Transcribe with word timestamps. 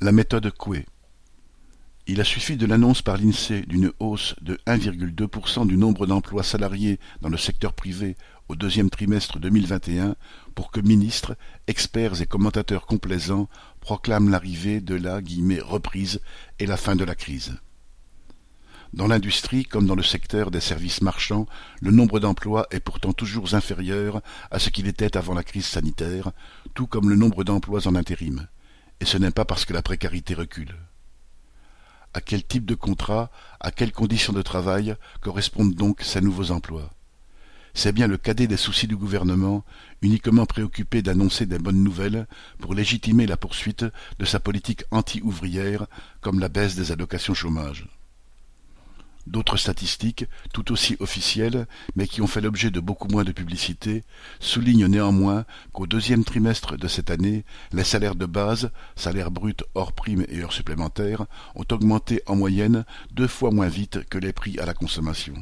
La 0.00 0.12
méthode 0.12 0.52
Coué. 0.52 0.86
Il 2.06 2.20
a 2.20 2.24
suffi 2.24 2.56
de 2.56 2.64
l'annonce 2.64 3.02
par 3.02 3.16
l'INSEE 3.16 3.62
d'une 3.66 3.90
hausse 3.98 4.36
de 4.40 4.54
1,2% 4.68 5.66
du 5.66 5.76
nombre 5.76 6.06
d'emplois 6.06 6.44
salariés 6.44 7.00
dans 7.20 7.28
le 7.28 7.36
secteur 7.36 7.72
privé 7.72 8.16
au 8.48 8.54
deuxième 8.54 8.88
trimestre 8.88 9.40
2021 9.40 10.14
pour 10.54 10.70
que 10.70 10.78
ministres, 10.78 11.36
experts 11.66 12.22
et 12.22 12.26
commentateurs 12.26 12.86
complaisants 12.86 13.48
proclament 13.80 14.30
l'arrivée 14.30 14.80
de 14.80 14.94
la 14.94 15.20
«reprise» 15.64 16.20
et 16.60 16.66
la 16.66 16.76
fin 16.76 16.94
de 16.94 17.04
la 17.04 17.16
crise. 17.16 17.56
Dans 18.92 19.08
l'industrie 19.08 19.64
comme 19.64 19.88
dans 19.88 19.96
le 19.96 20.04
secteur 20.04 20.52
des 20.52 20.60
services 20.60 21.02
marchands, 21.02 21.46
le 21.80 21.90
nombre 21.90 22.20
d'emplois 22.20 22.68
est 22.70 22.78
pourtant 22.78 23.12
toujours 23.12 23.54
inférieur 23.54 24.22
à 24.52 24.60
ce 24.60 24.70
qu'il 24.70 24.86
était 24.86 25.16
avant 25.16 25.34
la 25.34 25.42
crise 25.42 25.66
sanitaire, 25.66 26.30
tout 26.74 26.86
comme 26.86 27.10
le 27.10 27.16
nombre 27.16 27.42
d'emplois 27.42 27.88
en 27.88 27.96
intérim 27.96 28.46
et 29.00 29.04
ce 29.04 29.16
n'est 29.18 29.30
pas 29.30 29.44
parce 29.44 29.64
que 29.64 29.72
la 29.72 29.82
précarité 29.82 30.34
recule. 30.34 30.76
À 32.12 32.20
quel 32.20 32.44
type 32.44 32.66
de 32.66 32.74
contrat, 32.74 33.30
à 33.60 33.70
quelles 33.70 33.92
conditions 33.92 34.32
de 34.32 34.42
travail 34.42 34.96
correspondent 35.20 35.74
donc 35.74 36.02
ces 36.02 36.20
nouveaux 36.20 36.50
emplois? 36.50 36.90
C'est 37.72 37.92
bien 37.92 38.08
le 38.08 38.16
cadet 38.16 38.48
des 38.48 38.56
soucis 38.56 38.88
du 38.88 38.96
gouvernement, 38.96 39.64
uniquement 40.02 40.44
préoccupé 40.44 41.02
d'annoncer 41.02 41.46
des 41.46 41.58
bonnes 41.58 41.84
nouvelles 41.84 42.26
pour 42.58 42.74
légitimer 42.74 43.26
la 43.26 43.36
poursuite 43.36 43.84
de 44.18 44.24
sa 44.24 44.40
politique 44.40 44.84
anti-ouvrière 44.90 45.86
comme 46.20 46.40
la 46.40 46.48
baisse 46.48 46.74
des 46.74 46.90
allocations 46.90 47.34
chômage. 47.34 47.86
D'autres 49.30 49.56
statistiques, 49.56 50.24
tout 50.52 50.72
aussi 50.72 50.96
officielles, 50.98 51.68
mais 51.94 52.08
qui 52.08 52.20
ont 52.20 52.26
fait 52.26 52.40
l'objet 52.40 52.72
de 52.72 52.80
beaucoup 52.80 53.06
moins 53.06 53.22
de 53.22 53.30
publicité, 53.30 54.02
soulignent 54.40 54.88
néanmoins 54.88 55.44
qu'au 55.72 55.86
deuxième 55.86 56.24
trimestre 56.24 56.76
de 56.76 56.88
cette 56.88 57.10
année, 57.10 57.44
les 57.72 57.84
salaires 57.84 58.16
de 58.16 58.26
base, 58.26 58.72
salaires 58.96 59.30
bruts 59.30 59.54
hors 59.76 59.92
primes 59.92 60.26
et 60.28 60.42
heures 60.42 60.52
supplémentaires, 60.52 61.26
ont 61.54 61.64
augmenté 61.70 62.22
en 62.26 62.34
moyenne 62.34 62.84
deux 63.12 63.28
fois 63.28 63.52
moins 63.52 63.68
vite 63.68 64.04
que 64.10 64.18
les 64.18 64.32
prix 64.32 64.58
à 64.58 64.66
la 64.66 64.74
consommation. 64.74 65.34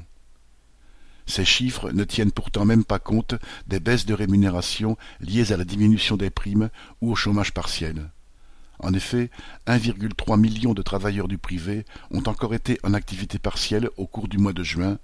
Ces 1.25 1.47
chiffres 1.47 1.91
ne 1.91 2.05
tiennent 2.05 2.33
pourtant 2.33 2.67
même 2.67 2.85
pas 2.85 2.99
compte 2.99 3.37
des 3.69 3.81
baisses 3.81 4.05
de 4.05 4.13
rémunération 4.13 4.99
liées 5.21 5.51
à 5.51 5.57
la 5.57 5.65
diminution 5.65 6.19
des 6.19 6.29
primes 6.29 6.69
ou 7.01 7.13
au 7.13 7.15
chômage 7.15 7.55
partiel. 7.55 8.11
En 8.81 8.93
effet, 8.93 9.31
1,3 9.67 10.39
million 10.39 10.73
de 10.73 10.83
travailleurs 10.83 11.27
du 11.27 11.37
privé 11.37 11.85
ont 12.11 12.23
encore 12.27 12.55
été 12.55 12.79
en 12.85 12.95
activité 12.95 13.39
partielle 13.39 13.91
au 13.97 14.07
cours 14.07 14.29
du 14.29 14.39
mois 14.39 14.53
de 14.53 14.63
juin, 14.63 14.99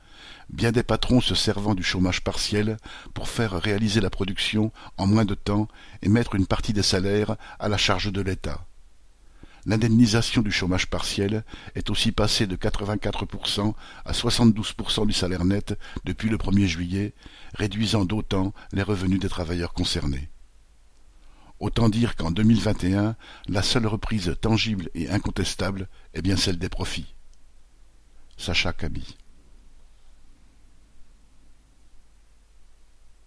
bien 0.48 0.70
des 0.70 0.84
patrons 0.84 1.20
se 1.20 1.34
servant 1.34 1.74
du 1.74 1.82
chômage 1.82 2.22
partiel 2.22 2.76
pour 3.14 3.28
faire 3.28 3.52
réaliser 3.52 4.00
la 4.00 4.10
production 4.10 4.72
en 4.96 5.06
moins 5.06 5.24
de 5.24 5.34
temps 5.34 5.68
et 6.02 6.08
mettre 6.08 6.36
une 6.36 6.46
partie 6.46 6.72
des 6.72 6.82
salaires 6.82 7.36
à 7.58 7.68
la 7.68 7.76
charge 7.76 8.12
de 8.12 8.20
l'État. 8.20 8.64
L'indemnisation 9.66 10.42
du 10.42 10.52
chômage 10.52 10.88
partiel 10.88 11.42
est 11.74 11.88
aussi 11.88 12.12
passée 12.12 12.46
de 12.46 12.54
84% 12.54 13.72
à 14.04 14.12
72% 14.12 15.06
du 15.06 15.14
salaire 15.14 15.44
net 15.44 15.78
depuis 16.04 16.28
le 16.28 16.36
1er 16.36 16.66
juillet, 16.66 17.14
réduisant 17.54 18.04
d'autant 18.04 18.52
les 18.72 18.82
revenus 18.82 19.20
des 19.20 19.30
travailleurs 19.30 19.72
concernés. 19.72 20.28
Autant 21.64 21.88
dire 21.88 22.14
qu'en 22.14 22.30
2021, 22.30 23.16
la 23.48 23.62
seule 23.62 23.86
reprise 23.86 24.36
tangible 24.38 24.90
et 24.94 25.08
incontestable 25.08 25.88
est 26.12 26.20
bien 26.20 26.36
celle 26.36 26.58
des 26.58 26.68
profits. 26.68 27.14
Sacha 28.36 28.74
Kaby 28.74 29.16